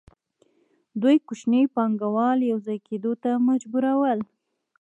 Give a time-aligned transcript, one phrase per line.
[1.01, 4.19] دوی کوچني پانګوال یوځای کېدو ته مجبورول